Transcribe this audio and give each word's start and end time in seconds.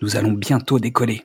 nous 0.00 0.16
allons 0.16 0.32
bientôt 0.32 0.78
décoller. 0.78 1.22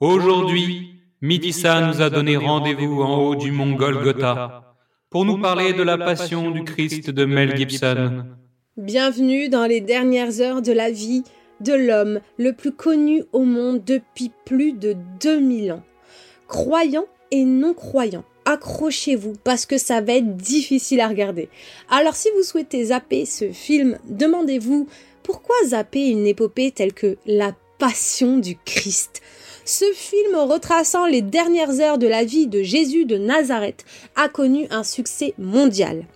Aujourd'hui, 0.00 0.94
Midissa 1.20 1.80
nous 1.80 2.00
a 2.00 2.10
donné 2.10 2.36
rendez-vous 2.36 3.02
en 3.02 3.18
haut 3.18 3.34
du 3.34 3.50
mont 3.50 3.72
Golgotha 3.72 4.74
pour 5.10 5.24
nous 5.24 5.38
parler 5.38 5.72
de 5.72 5.82
la 5.82 5.98
passion 5.98 6.50
du 6.50 6.64
Christ 6.64 7.10
de 7.10 7.24
Mel 7.24 7.56
Gibson. 7.56 8.24
Bienvenue 8.76 9.48
dans 9.48 9.66
les 9.66 9.80
dernières 9.80 10.40
heures 10.40 10.62
de 10.62 10.72
la 10.72 10.90
vie 10.90 11.24
de 11.60 11.72
l'homme 11.72 12.20
le 12.38 12.52
plus 12.52 12.72
connu 12.72 13.24
au 13.32 13.42
monde 13.44 13.82
depuis 13.84 14.30
plus 14.44 14.72
de 14.72 14.94
2000 15.20 15.72
ans. 15.72 15.82
Croyant 16.46 17.06
et 17.30 17.44
non 17.44 17.74
croyant, 17.74 18.24
accrochez-vous 18.44 19.34
parce 19.44 19.66
que 19.66 19.76
ça 19.76 20.00
va 20.00 20.14
être 20.14 20.36
difficile 20.36 21.00
à 21.00 21.08
regarder. 21.08 21.48
Alors 21.90 22.14
si 22.14 22.28
vous 22.36 22.42
souhaitez 22.42 22.86
zapper 22.86 23.26
ce 23.26 23.50
film, 23.50 23.98
demandez-vous 24.08 24.86
pourquoi 25.28 25.56
zapper 25.66 26.08
une 26.08 26.26
épopée 26.26 26.70
telle 26.70 26.94
que 26.94 27.18
La 27.26 27.54
Passion 27.78 28.38
du 28.38 28.56
Christ? 28.64 29.20
Ce 29.66 29.84
film 29.92 30.34
retraçant 30.36 31.04
les 31.04 31.20
dernières 31.20 31.80
heures 31.80 31.98
de 31.98 32.06
la 32.06 32.24
vie 32.24 32.46
de 32.46 32.62
Jésus 32.62 33.04
de 33.04 33.18
Nazareth 33.18 33.84
a 34.16 34.30
connu 34.30 34.66
un 34.70 34.82
succès 34.82 35.34
mondial, 35.36 36.06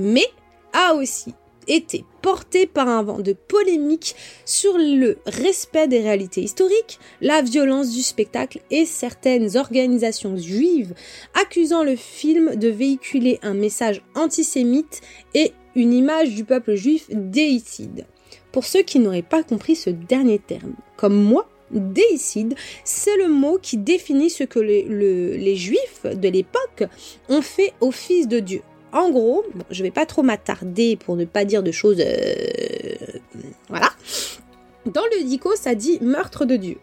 mais 0.00 0.26
a 0.72 0.94
aussi 0.94 1.32
été 1.68 2.04
porté 2.22 2.66
par 2.66 2.88
un 2.88 3.02
vent 3.02 3.18
de 3.18 3.32
polémique 3.32 4.14
sur 4.44 4.76
le 4.76 5.18
respect 5.26 5.88
des 5.88 6.00
réalités 6.00 6.42
historiques, 6.42 6.98
la 7.20 7.42
violence 7.42 7.90
du 7.90 8.02
spectacle 8.02 8.60
et 8.70 8.84
certaines 8.84 9.56
organisations 9.56 10.36
juives 10.36 10.94
accusant 11.34 11.82
le 11.82 11.96
film 11.96 12.56
de 12.56 12.68
véhiculer 12.68 13.38
un 13.42 13.54
message 13.54 14.02
antisémite 14.14 15.00
et 15.34 15.52
une 15.74 15.92
image 15.92 16.34
du 16.34 16.44
peuple 16.44 16.74
juif 16.74 17.06
déicide. 17.10 18.06
Pour 18.52 18.64
ceux 18.64 18.82
qui 18.82 18.98
n'auraient 18.98 19.22
pas 19.22 19.42
compris 19.42 19.76
ce 19.76 19.90
dernier 19.90 20.38
terme, 20.38 20.74
comme 20.96 21.14
moi, 21.14 21.48
déicide, 21.70 22.54
c'est 22.84 23.16
le 23.16 23.28
mot 23.28 23.58
qui 23.60 23.76
définit 23.76 24.30
ce 24.30 24.44
que 24.44 24.58
les, 24.58 25.56
juifs 25.56 26.04
de 26.04 26.28
l'époque 26.28 26.84
ont 27.28 27.42
fait 27.42 27.72
au 27.80 27.90
Fils 27.90 28.28
de 28.28 28.40
Dieu. 28.40 28.62
En 28.92 29.10
gros, 29.10 29.44
je 29.70 29.80
je 29.80 29.82
vais 29.82 29.90
pas 29.90 30.04
trop 30.04 30.22
m'attarder 30.22 30.96
pour 30.96 31.16
ne 31.16 31.24
pas 31.24 31.46
dire 31.46 31.62
de 31.62 31.72
choses... 31.72 32.00
Euh, 32.00 33.18
voilà. 33.68 33.90
Dans 34.84 35.04
le 35.04 35.24
dico, 35.24 35.56
ça 35.56 35.74
dit 35.74 35.98
meurtre 36.02 36.44
de 36.44 36.56
Dieu. 36.56 36.76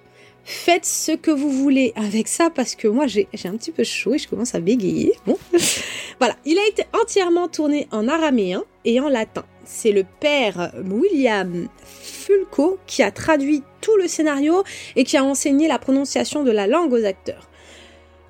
Faites 0.44 0.86
ce 0.86 1.12
que 1.12 1.30
vous 1.30 1.52
voulez 1.52 1.94
avec 1.96 2.28
ça 2.28 2.50
parce 2.50 2.74
que 2.76 2.88
moi 2.88 3.06
j'ai 3.06 3.28
un 3.44 3.58
petit 3.58 3.72
peu 3.72 3.84
chaud 3.84 4.14
et 4.14 4.18
je 4.18 4.28
commence 4.30 4.56
à 4.56 4.62
bégayer. 4.62 5.14
Bon. 5.26 5.38
voilà, 6.20 6.38
il 6.46 6.58
a 6.58 6.66
été 6.66 6.86
entièrement 7.00 7.50
tourné 7.50 7.88
en 7.92 8.08
araméen 8.08 8.64
et 8.86 9.00
en 9.02 9.10
latin 9.10 9.44
c'est 9.68 9.92
le 9.92 10.06
père 10.22 10.72
William 10.90 11.68
Fulco 11.84 12.80
qui 12.88 13.04
a 13.04 13.12
traduit 13.12 13.62
tout 13.82 13.96
le 13.98 14.08
scénario 14.08 14.64
et 14.96 15.04
qui 15.04 15.18
a 15.18 15.24
enseigné 15.24 15.68
la 15.68 15.80
prononciation 15.80 16.44
de 16.44 16.52
la 16.52 16.66
langue 16.66 16.94
aux 16.94 17.06
acteurs. 17.06 17.50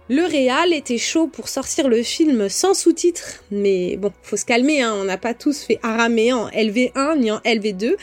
Le 0.10 0.24
réal 0.24 0.72
était 0.72 0.98
chaud 0.98 1.28
pour 1.28 1.50
sortir 1.50 1.90
le 1.90 2.02
film 2.02 2.48
sans 2.48 2.74
sous-titres, 2.74 3.44
mais 3.52 3.98
bon, 3.98 4.14
faut 4.22 4.38
se 4.38 4.46
calmer, 4.46 4.82
hein, 4.82 4.94
on 4.96 5.04
n'a 5.04 5.18
pas 5.18 5.34
tous 5.34 5.64
fait 5.64 5.80
araméen 5.84 6.38
en 6.38 6.50
LV1 6.50 7.18
ni 7.18 7.30
en 7.30 7.40
LV2. 7.40 7.96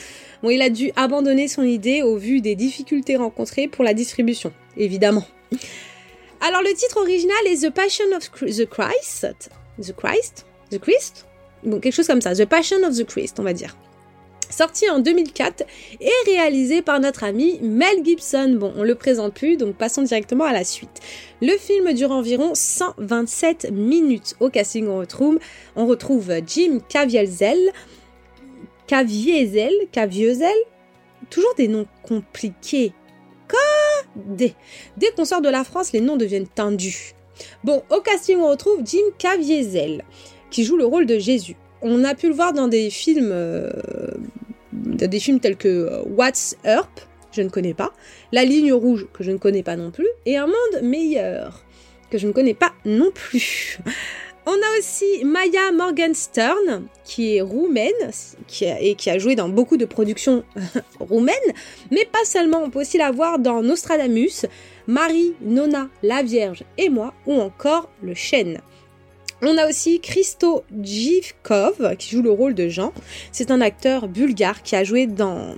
Bon, 0.43 0.51
il 0.51 0.61
a 0.61 0.69
dû 0.69 0.93
abandonner 0.97 1.49
son 1.49 1.63
idée 1.63 2.03
au 2.03 2.17
vu 2.17 2.43
des 2.43 2.57
difficultés 2.57 3.17
rencontrées 3.17 3.69
pour 3.69 3.85
la 3.85 3.95
distribution, 3.95 4.53
évidemment. 4.77 5.27
Alors 6.43 6.61
le 6.61 6.75
titre 6.75 6.99
original 6.99 7.39
est 7.47 7.67
The 7.67 7.71
Passion 7.71 8.05
of 8.15 8.31
the 8.31 8.67
Christ. 8.67 9.27
The 9.81 9.97
Christ 9.97 10.45
The 10.71 10.79
Christ? 10.79 11.27
Bon, 11.63 11.81
quelque 11.81 11.95
chose 11.95 12.07
comme 12.07 12.21
ça. 12.21 12.35
The 12.35 12.45
Passion 12.45 12.83
of 12.87 12.97
the 12.97 13.05
Christ, 13.07 13.41
on 13.41 13.45
va 13.45 13.55
dire. 13.55 13.77
Sorti 14.55 14.89
en 14.89 15.01
2004 15.01 15.65
et 16.01 16.11
réalisé 16.27 16.81
par 16.81 17.01
notre 17.01 17.25
ami 17.25 17.59
Mel 17.61 18.05
Gibson. 18.05 18.55
Bon, 18.57 18.73
on 18.77 18.85
le 18.85 18.95
présente 18.95 19.35
plus, 19.35 19.57
donc 19.57 19.75
passons 19.75 20.03
directement 20.03 20.45
à 20.45 20.53
la 20.53 20.63
suite. 20.63 21.01
Le 21.43 21.59
film 21.59 21.93
dure 21.93 22.13
environ 22.13 22.53
127 22.55 23.73
minutes. 23.73 24.37
Au 24.39 24.51
casting, 24.51 24.87
on 24.87 24.99
retrouve, 24.99 25.41
on 25.75 25.87
retrouve 25.87 26.33
Jim 26.47 26.79
Caviezel, 26.89 27.73
Caviezel, 28.87 29.73
Caviezel, 29.91 30.55
toujours 31.31 31.55
des 31.57 31.67
noms 31.67 31.87
compliqués. 32.05 32.93
Dès, 34.15 34.55
dès 34.97 35.11
qu'on 35.17 35.25
sort 35.25 35.43
de 35.43 35.49
la 35.49 35.65
France, 35.65 35.91
les 35.91 36.01
noms 36.01 36.17
deviennent 36.17 36.47
tendus. 36.47 37.15
Bon, 37.65 37.83
au 37.91 38.01
casting, 38.01 38.39
on 38.39 38.51
retrouve 38.51 38.83
Jim 38.85 39.03
Caviezel 39.19 40.05
qui 40.53 40.63
joue 40.63 40.77
le 40.77 40.85
rôle 40.85 41.07
de 41.07 41.19
Jésus. 41.19 41.57
On 41.83 42.05
a 42.05 42.15
pu 42.15 42.29
le 42.29 42.35
voir 42.35 42.53
dans 42.53 42.69
des 42.69 42.89
films, 42.89 43.31
euh, 43.33 43.71
des 44.95 45.21
films 45.21 45.41
tels 45.41 45.57
que 45.57 45.69
euh, 45.69 46.03
What's 46.07 46.57
Up, 46.67 46.87
je 47.33 47.43
ne 47.43 47.49
connais 47.49 47.75
pas, 47.75 47.93
La 48.33 48.45
Ligne 48.45 48.73
Rouge, 48.73 49.07
que 49.13 49.25
je 49.25 49.31
ne 49.31 49.39
connais 49.39 49.63
pas 49.63 49.77
non 49.77 49.91
plus, 49.91 50.09
et 50.27 50.37
Un 50.37 50.47
Monde 50.47 50.83
Meilleur, 50.83 51.65
que 52.11 52.19
je 52.19 52.27
ne 52.27 52.33
connais 52.33 52.55
pas 52.55 52.73
non 52.85 53.11
plus. 53.13 53.79
On 54.47 54.53
a 54.53 54.79
aussi 54.79 55.25
Maya 55.25 55.73
Morgenstern, 55.73 56.87
qui 57.03 57.37
est 57.37 57.41
roumaine 57.41 57.93
et 58.61 58.95
qui 58.95 59.11
a 59.11 59.19
joué 59.19 59.37
dans 59.37 59.49
beaucoup 59.49 59.79
de 59.79 59.87
productions 59.87 60.45
roumaines, 61.01 61.35
mais 61.91 62.05
pas 62.05 62.25
seulement. 62.27 62.63
On 62.63 62.69
peut 62.69 62.83
aussi 62.83 62.99
la 62.99 63.11
voir 63.11 63.39
dans 63.39 63.63
Nostradamus, 63.63 64.45
Marie, 64.87 65.33
Nona, 65.41 65.89
la 66.03 66.23
Vierge 66.23 66.63
et 66.77 66.91
moi, 66.91 67.15
ou 67.25 67.41
encore 67.41 67.89
Le 68.03 68.13
Chêne. 68.13 68.61
On 69.47 69.59
a 69.59 69.69
aussi 69.69 70.01
Christo 70.01 70.65
Jivkov 70.81 71.97
qui 71.99 72.11
joue 72.11 72.23
le 72.23 72.31
rôle 72.31 72.55
de 72.55 72.69
Jean. 72.69 72.95
C'est 73.31 73.51
un 73.51 73.61
acteur 73.61 74.09
bulgare 74.09 74.63
qui 74.63 74.75
a 74.75 74.85
joué 74.85 75.07
dans, 75.07 75.55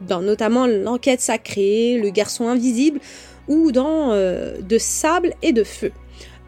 notamment 0.00 0.68
L'enquête 0.68 1.20
sacrée, 1.20 1.98
Le 2.00 2.10
garçon 2.10 2.46
invisible 2.46 3.00
ou 3.48 3.72
dans 3.72 4.12
euh, 4.12 4.60
De 4.60 4.78
sable 4.78 5.34
et 5.42 5.52
de 5.52 5.64
feu. 5.64 5.90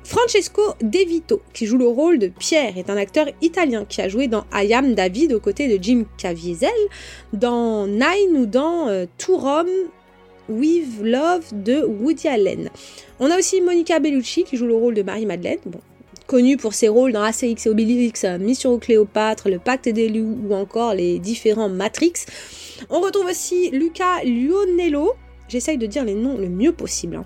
Francesco 0.04 0.62
De 0.80 1.04
Vito, 1.04 1.42
qui 1.52 1.66
joue 1.66 1.76
le 1.76 1.88
rôle 1.88 2.20
de 2.20 2.28
Pierre, 2.28 2.78
est 2.78 2.88
un 2.88 2.96
acteur 2.96 3.26
italien 3.42 3.84
qui 3.84 4.00
a 4.00 4.08
joué 4.08 4.28
dans 4.28 4.44
I 4.52 4.72
Am 4.72 4.94
David 4.94 5.32
aux 5.32 5.40
côtés 5.40 5.66
de 5.66 5.82
Jim 5.82 6.04
Caviezel, 6.16 6.70
dans 7.32 7.88
Nine 7.88 8.36
ou 8.36 8.46
dans 8.46 8.86
euh, 8.86 9.06
To 9.18 9.36
Rome 9.36 9.66
with 10.48 11.00
Love 11.02 11.46
de 11.52 11.82
Woody 11.82 12.28
Allen. 12.28 12.70
On 13.18 13.28
a 13.28 13.36
aussi 13.36 13.60
Monica 13.60 13.98
Bellucci 13.98 14.44
qui 14.44 14.56
joue 14.56 14.66
le 14.66 14.76
rôle 14.76 14.94
de 14.94 15.02
Marie-Madeleine. 15.02 15.58
Connu 16.26 16.56
pour 16.56 16.74
ses 16.74 16.88
rôles 16.88 17.12
dans 17.12 17.22
Asterix 17.22 17.56
et 17.64 17.68
Obélix, 17.68 18.24
Mission 18.40 18.78
Cléopâtre, 18.78 19.48
Le 19.48 19.58
Pacte 19.58 19.88
des 19.88 20.08
loups 20.08 20.38
ou 20.48 20.54
encore 20.54 20.94
les 20.94 21.18
différents 21.18 21.68
Matrix. 21.68 22.12
On 22.90 23.00
retrouve 23.00 23.26
aussi 23.26 23.70
Luca 23.70 24.22
Lionello, 24.24 25.14
j'essaye 25.48 25.78
de 25.78 25.86
dire 25.86 26.04
les 26.04 26.14
noms 26.14 26.36
le 26.36 26.48
mieux 26.48 26.72
possible. 26.72 27.16
Hein. 27.16 27.24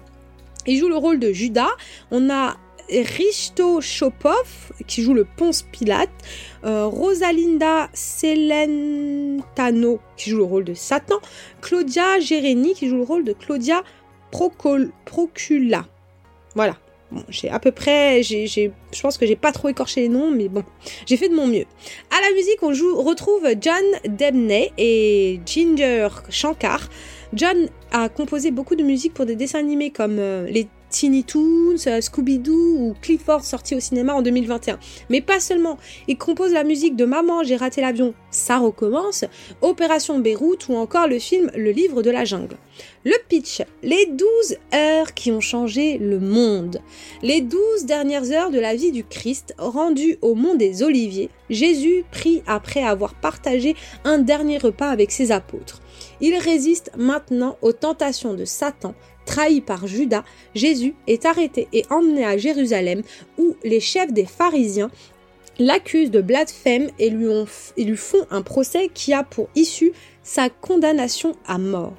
Il 0.67 0.79
joue 0.79 0.89
le 0.89 0.97
rôle 0.97 1.19
de 1.19 1.33
Judas. 1.33 1.71
On 2.11 2.31
a 2.31 2.57
Risto 2.91 3.81
Chopov 3.81 4.73
qui 4.87 5.03
joue 5.03 5.15
le 5.15 5.25
Ponce 5.25 5.63
Pilate, 5.63 6.11
euh, 6.65 6.87
Rosalinda 6.87 7.89
Celentano 7.95 10.01
qui 10.17 10.31
joue 10.31 10.39
le 10.39 10.45
rôle 10.45 10.65
de 10.65 10.75
Satan, 10.75 11.21
Claudia 11.61 12.21
Gereni 12.21 12.75
qui 12.75 12.89
joue 12.89 12.97
le 12.97 13.05
rôle 13.05 13.25
de 13.25 13.33
Claudia 13.33 13.83
Procula. 14.31 15.87
Voilà, 16.55 16.77
Bon, 17.13 17.25
j'ai 17.29 17.49
à 17.49 17.59
peu 17.59 17.73
près, 17.73 18.23
je 18.23 18.71
pense 19.03 19.19
que 19.19 19.27
j'ai 19.27 19.35
pas 19.35 19.51
trop 19.51 19.69
écorché 19.69 20.03
les 20.03 20.09
noms, 20.09 20.31
mais 20.31 20.49
bon, 20.49 20.63
j'ai 21.07 21.17
fait 21.17 21.29
de 21.29 21.35
mon 21.35 21.47
mieux. 21.47 21.65
À 22.11 22.21
la 22.21 22.35
musique, 22.37 22.63
on 22.63 23.03
retrouve 23.03 23.47
John 23.61 23.83
Debney 24.07 24.73
et 24.79 25.41
Ginger 25.45 26.09
Shankar. 26.29 26.89
John 27.33 27.69
a 27.93 28.09
composé 28.09 28.51
beaucoup 28.51 28.77
de 28.77 28.83
musique 28.83 29.15
pour 29.15 29.27
des 29.27 29.37
dessins 29.37 29.59
animés 29.59 29.91
comme 29.91 30.19
euh, 30.19 30.47
les 30.49 30.69
Teeny 30.91 31.25
Toons, 31.25 31.87
euh, 31.87 32.01
Scooby-Doo 32.01 32.77
ou 32.79 32.95
Clifford 33.01 33.45
sorti 33.45 33.75
au 33.75 33.81
cinéma 33.81 34.15
en 34.15 34.23
2021. 34.23 34.79
Mais 35.09 35.21
pas 35.21 35.41
seulement, 35.41 35.79
il 36.09 36.19
compose 36.19 36.53
la 36.53 36.65
musique 36.65 36.97
de 36.97 37.05
Maman, 37.05 37.45
j'ai 37.45 37.57
raté 37.57 37.81
l'avion, 37.81 38.15
ça 38.31 38.59
recommence, 38.59 39.25
Opération 39.63 40.19
Beyrouth 40.19 40.69
ou 40.69 40.75
encore 40.75 41.09
le 41.09 41.19
film 41.19 41.51
Le 41.55 41.71
livre 41.71 42.03
de 42.03 42.11
la 42.11 42.25
jungle. 42.25 42.57
Le 43.05 43.15
pitch, 43.29 43.63
les 43.83 44.07
12 44.07 44.57
heures 44.75 45.15
qui 45.15 45.33
ont 45.33 45.41
changé 45.41 45.99
le 45.99 46.19
monde. 46.19 46.81
Les 47.23 47.41
12 47.41 47.87
dernières 47.87 48.31
heures 48.31 48.51
de 48.51 48.59
la 48.59 48.75
vie 48.75 48.93
du 48.93 49.05
Christ 49.05 49.55
rendues 49.59 50.19
au 50.23 50.35
mont 50.35 50.55
des 50.55 50.83
Oliviers. 50.83 51.31
Jésus 51.49 52.05
prie 52.11 52.43
après 52.47 52.83
avoir 52.83 53.15
partagé 53.15 53.75
un 54.05 54.19
dernier 54.19 54.59
repas 54.59 54.89
avec 54.89 55.13
ses 55.13 55.33
apôtres. 55.33 55.81
Il 56.21 56.37
résiste 56.37 56.91
maintenant 56.97 57.57
aux 57.63 57.73
tentations 57.73 58.35
de 58.35 58.45
Satan. 58.45 58.95
Trahi 59.31 59.61
par 59.61 59.87
Judas, 59.87 60.25
Jésus 60.57 60.97
est 61.07 61.25
arrêté 61.25 61.69
et 61.73 61.85
emmené 61.89 62.25
à 62.25 62.37
Jérusalem 62.37 63.03
où 63.39 63.55
les 63.63 63.79
chefs 63.79 64.13
des 64.13 64.27
pharisiens 64.27 64.91
l'accusent 65.61 66.11
de 66.11 66.21
blasphème 66.21 66.91
et 66.99 67.11
lui, 67.11 67.29
et 67.77 67.85
lui 67.85 67.97
font 67.97 68.27
un 68.33 68.43
procès 68.43 68.91
qui 68.93 69.13
a 69.13 69.23
pour 69.23 69.49
issue 69.55 69.93
sa 70.25 70.49
condamnation 70.49 71.37
à 71.47 71.59
mort. 71.59 71.95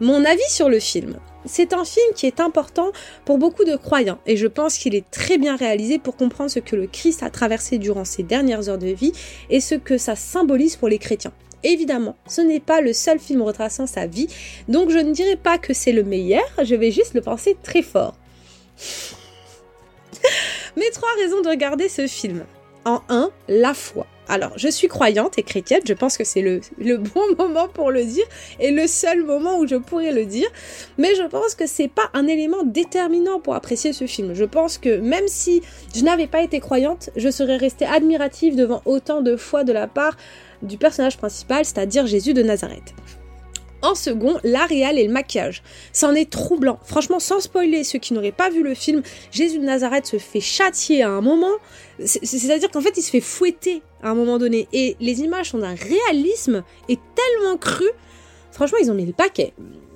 Mon 0.00 0.24
avis 0.24 0.42
sur 0.48 0.68
le 0.68 0.80
film. 0.80 1.20
C'est 1.44 1.74
un 1.74 1.84
film 1.84 2.12
qui 2.16 2.26
est 2.26 2.40
important 2.40 2.90
pour 3.24 3.38
beaucoup 3.38 3.64
de 3.64 3.76
croyants 3.76 4.18
et 4.26 4.36
je 4.36 4.48
pense 4.48 4.76
qu'il 4.76 4.96
est 4.96 5.08
très 5.12 5.38
bien 5.38 5.54
réalisé 5.54 6.00
pour 6.00 6.16
comprendre 6.16 6.50
ce 6.50 6.58
que 6.58 6.74
le 6.74 6.88
Christ 6.88 7.22
a 7.22 7.30
traversé 7.30 7.78
durant 7.78 8.04
ses 8.04 8.24
dernières 8.24 8.68
heures 8.68 8.78
de 8.78 8.88
vie 8.88 9.12
et 9.48 9.60
ce 9.60 9.76
que 9.76 9.96
ça 9.96 10.16
symbolise 10.16 10.74
pour 10.74 10.88
les 10.88 10.98
chrétiens. 10.98 11.34
Évidemment, 11.64 12.16
ce 12.26 12.42
n'est 12.42 12.60
pas 12.60 12.80
le 12.80 12.92
seul 12.92 13.18
film 13.18 13.42
retraçant 13.42 13.86
sa 13.86 14.06
vie, 14.06 14.28
donc 14.68 14.90
je 14.90 14.98
ne 14.98 15.12
dirais 15.12 15.36
pas 15.36 15.58
que 15.58 15.72
c'est 15.72 15.92
le 15.92 16.04
meilleur, 16.04 16.44
je 16.62 16.74
vais 16.74 16.90
juste 16.90 17.14
le 17.14 17.22
penser 17.22 17.56
très 17.62 17.82
fort. 17.82 18.14
Mes 20.76 20.90
trois 20.90 21.12
raisons 21.16 21.40
de 21.40 21.48
regarder 21.48 21.88
ce 21.88 22.06
film. 22.06 22.44
En 22.84 23.00
un, 23.08 23.30
la 23.48 23.72
foi. 23.72 24.06
Alors, 24.28 24.52
je 24.56 24.68
suis 24.68 24.88
croyante 24.88 25.38
et 25.38 25.42
chrétienne, 25.42 25.82
je 25.86 25.92
pense 25.92 26.16
que 26.16 26.24
c'est 26.24 26.40
le, 26.40 26.60
bon 26.96 27.20
moment 27.38 27.68
pour 27.68 27.90
le 27.90 28.04
dire 28.04 28.24
et 28.58 28.70
le 28.70 28.86
seul 28.86 29.22
moment 29.22 29.58
où 29.58 29.66
je 29.66 29.76
pourrais 29.76 30.12
le 30.12 30.24
dire, 30.24 30.48
mais 30.98 31.14
je 31.14 31.24
pense 31.24 31.54
que 31.54 31.66
c'est 31.66 31.88
pas 31.88 32.08
un 32.14 32.26
élément 32.26 32.62
déterminant 32.64 33.40
pour 33.40 33.54
apprécier 33.54 33.92
ce 33.92 34.06
film. 34.06 34.34
Je 34.34 34.44
pense 34.44 34.78
que 34.78 34.98
même 34.98 35.28
si 35.28 35.62
je 35.94 36.02
n'avais 36.04 36.26
pas 36.26 36.42
été 36.42 36.60
croyante, 36.60 37.10
je 37.16 37.28
serais 37.30 37.56
restée 37.56 37.84
admirative 37.84 38.56
devant 38.56 38.82
autant 38.86 39.20
de 39.20 39.36
foi 39.36 39.64
de 39.64 39.72
la 39.72 39.86
part 39.86 40.16
du 40.62 40.78
personnage 40.78 41.18
principal, 41.18 41.64
c'est-à-dire 41.64 42.06
Jésus 42.06 42.32
de 42.32 42.42
Nazareth. 42.42 42.94
En 43.84 43.94
second, 43.94 44.38
l'art 44.44 44.68
réel 44.68 44.98
et 44.98 45.06
le 45.06 45.12
maquillage. 45.12 45.62
C'en 45.92 46.14
est 46.14 46.30
troublant. 46.30 46.80
Franchement, 46.84 47.20
sans 47.20 47.40
spoiler 47.40 47.84
ceux 47.84 47.98
qui 47.98 48.14
n'auraient 48.14 48.32
pas 48.32 48.48
vu 48.48 48.62
le 48.62 48.74
film, 48.74 49.02
Jésus 49.30 49.58
de 49.58 49.64
Nazareth 49.64 50.06
se 50.06 50.16
fait 50.16 50.40
châtier 50.40 51.02
à 51.02 51.10
un 51.10 51.20
moment. 51.20 51.52
C'est-à-dire 52.02 52.70
qu'en 52.70 52.80
fait, 52.80 52.96
il 52.96 53.02
se 53.02 53.10
fait 53.10 53.20
fouetter 53.20 53.82
à 54.02 54.08
un 54.08 54.14
moment 54.14 54.38
donné. 54.38 54.68
Et 54.72 54.96
les 55.00 55.20
images 55.20 55.50
sont 55.50 55.58
d'un 55.58 55.74
réalisme 55.74 56.64
et 56.88 56.98
tellement 57.14 57.58
cru. 57.58 57.84
Franchement, 58.52 58.78
ils 58.80 58.90
ont 58.90 58.94
mis 58.94 59.04
le 59.04 59.12
paquet. 59.12 59.52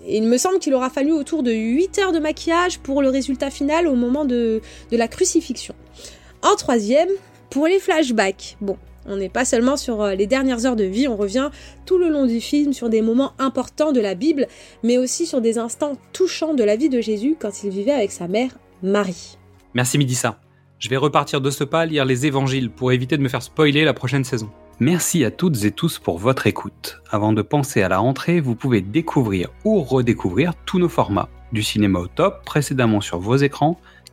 il 0.06 0.24
me 0.24 0.36
semble 0.36 0.58
qu'il 0.58 0.74
aura 0.74 0.90
fallu 0.90 1.12
autour 1.12 1.42
de 1.42 1.52
8 1.52 1.98
heures 1.98 2.12
de 2.12 2.18
maquillage 2.18 2.80
pour 2.80 3.00
le 3.00 3.08
résultat 3.08 3.48
final 3.48 3.86
au 3.86 3.94
moment 3.94 4.26
de 4.26 4.60
la 4.90 5.08
crucifixion. 5.08 5.74
En 6.42 6.56
troisième, 6.56 7.08
pour 7.48 7.66
les 7.66 7.78
flashbacks. 7.78 8.58
Bon, 8.60 8.76
on 9.08 9.16
n'est 9.16 9.28
pas 9.28 9.44
seulement 9.44 9.76
sur 9.76 10.02
euh, 10.02 10.14
les 10.14 10.26
dernières 10.26 10.66
heures 10.66 10.76
de 10.76 10.84
vie, 10.84 11.08
on 11.08 11.16
revient 11.16 11.50
tout 11.86 11.98
le 11.98 12.08
long 12.08 12.26
du 12.26 12.40
film 12.40 12.72
sur 12.72 12.88
des 12.88 13.02
moments 13.02 13.32
importants 13.38 13.92
de 13.92 14.00
la 14.00 14.14
Bible, 14.14 14.46
mais 14.82 14.98
aussi 14.98 15.26
sur 15.26 15.40
des 15.40 15.58
instants 15.58 15.96
touchants 16.12 16.54
de 16.54 16.64
la 16.64 16.76
vie 16.76 16.88
de 16.88 17.00
Jésus 17.00 17.36
quand 17.38 17.64
il 17.64 17.70
vivait 17.70 17.92
avec 17.92 18.12
sa 18.12 18.28
mère 18.28 18.50
Marie. 18.82 19.38
Merci 19.74 19.98
Midissa. 19.98 20.40
Je 20.78 20.88
vais 20.88 20.96
repartir 20.96 21.40
de 21.40 21.50
ce 21.50 21.64
pas 21.64 21.86
lire 21.86 22.04
les 22.04 22.26
évangiles 22.26 22.70
pour 22.70 22.92
éviter 22.92 23.16
de 23.16 23.22
me 23.22 23.28
faire 23.28 23.42
spoiler 23.42 23.84
la 23.84 23.94
prochaine 23.94 24.24
saison. 24.24 24.48
Merci 24.80 25.24
à 25.24 25.32
toutes 25.32 25.64
et 25.64 25.72
tous 25.72 25.98
pour 25.98 26.18
votre 26.18 26.46
écoute. 26.46 27.02
Avant 27.10 27.32
de 27.32 27.42
penser 27.42 27.82
à 27.82 27.88
la 27.88 27.98
rentrée, 27.98 28.40
vous 28.40 28.54
pouvez 28.54 28.80
découvrir 28.80 29.48
ou 29.64 29.82
redécouvrir 29.82 30.52
tous 30.66 30.78
nos 30.78 30.88
formats. 30.88 31.28
Du 31.50 31.64
cinéma 31.64 31.98
au 31.98 32.06
top, 32.06 32.44
précédemment 32.44 33.00
sur 33.00 33.18
vos 33.18 33.36
écrans, 33.36 33.80